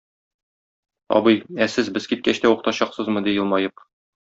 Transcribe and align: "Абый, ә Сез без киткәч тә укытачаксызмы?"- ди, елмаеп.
"Абый, 1.19 1.37
ә 1.67 1.69
Сез 1.75 1.95
без 1.99 2.11
киткәч 2.15 2.43
тә 2.47 2.55
укытачаксызмы?"- 2.57 3.25
ди, 3.31 3.41
елмаеп. 3.41 3.91